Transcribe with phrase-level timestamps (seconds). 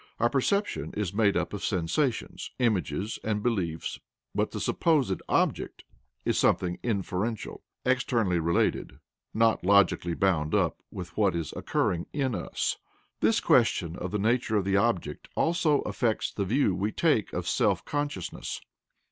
[0.19, 3.99] Our perception is made up of sensations, images and beliefs,
[4.33, 5.83] but the supposed "object"
[6.25, 8.97] is something inferential, externally related,
[9.31, 12.77] not logically bound up with what is occurring in us.
[13.19, 17.47] This question of the nature of the object also affects the view we take of
[17.47, 18.59] self consciousness.